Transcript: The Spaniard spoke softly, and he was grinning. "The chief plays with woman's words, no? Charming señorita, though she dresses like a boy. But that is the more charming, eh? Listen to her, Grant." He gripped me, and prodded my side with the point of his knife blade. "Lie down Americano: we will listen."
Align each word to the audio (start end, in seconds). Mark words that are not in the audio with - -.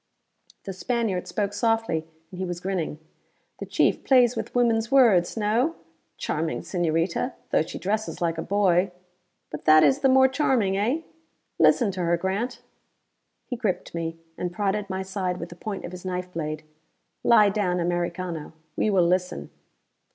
The 0.63 0.73
Spaniard 0.73 1.27
spoke 1.27 1.53
softly, 1.53 2.07
and 2.31 2.39
he 2.39 2.43
was 2.43 2.59
grinning. 2.59 2.97
"The 3.59 3.67
chief 3.67 4.03
plays 4.03 4.35
with 4.35 4.55
woman's 4.55 4.89
words, 4.91 5.37
no? 5.37 5.75
Charming 6.17 6.61
señorita, 6.61 7.33
though 7.51 7.61
she 7.61 7.77
dresses 7.77 8.19
like 8.19 8.39
a 8.39 8.41
boy. 8.41 8.89
But 9.51 9.65
that 9.65 9.83
is 9.83 9.99
the 9.99 10.09
more 10.09 10.27
charming, 10.27 10.75
eh? 10.75 11.01
Listen 11.59 11.91
to 11.91 11.99
her, 12.03 12.17
Grant." 12.17 12.63
He 13.45 13.55
gripped 13.55 13.93
me, 13.93 14.17
and 14.39 14.51
prodded 14.51 14.89
my 14.89 15.03
side 15.03 15.37
with 15.37 15.49
the 15.49 15.55
point 15.55 15.85
of 15.85 15.91
his 15.91 16.03
knife 16.03 16.33
blade. 16.33 16.63
"Lie 17.23 17.49
down 17.49 17.79
Americano: 17.79 18.53
we 18.75 18.89
will 18.89 19.05
listen." 19.05 19.51